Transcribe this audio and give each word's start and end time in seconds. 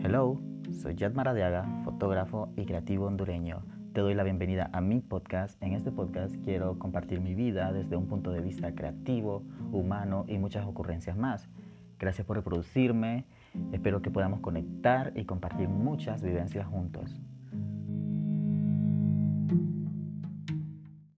Hello, 0.00 0.40
soy 0.80 0.94
Yad 0.94 1.12
Maradiaga, 1.12 1.64
fotógrafo 1.82 2.52
y 2.56 2.66
creativo 2.66 3.06
hondureño. 3.06 3.64
Te 3.92 4.00
doy 4.00 4.14
la 4.14 4.22
bienvenida 4.22 4.70
a 4.72 4.80
mi 4.80 5.00
podcast. 5.00 5.60
En 5.60 5.72
este 5.72 5.90
podcast 5.90 6.36
quiero 6.44 6.78
compartir 6.78 7.20
mi 7.20 7.34
vida 7.34 7.72
desde 7.72 7.96
un 7.96 8.06
punto 8.06 8.30
de 8.30 8.40
vista 8.40 8.72
creativo, 8.76 9.42
humano 9.72 10.24
y 10.28 10.38
muchas 10.38 10.64
ocurrencias 10.66 11.16
más. 11.16 11.48
Gracias 11.98 12.24
por 12.24 12.36
reproducirme. 12.36 13.24
Espero 13.72 14.00
que 14.00 14.10
podamos 14.10 14.38
conectar 14.38 15.12
y 15.16 15.24
compartir 15.24 15.68
muchas 15.68 16.22
vivencias 16.22 16.66
juntos. 16.68 17.20